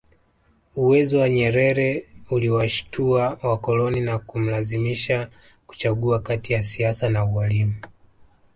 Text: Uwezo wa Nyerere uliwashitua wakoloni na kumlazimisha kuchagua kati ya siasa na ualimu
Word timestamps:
Uwezo 0.75 1.19
wa 1.19 1.29
Nyerere 1.29 2.05
uliwashitua 2.29 3.37
wakoloni 3.43 4.01
na 4.01 4.17
kumlazimisha 4.17 5.29
kuchagua 5.67 6.19
kati 6.19 6.53
ya 6.53 6.63
siasa 6.63 7.09
na 7.09 7.25
ualimu 7.25 7.75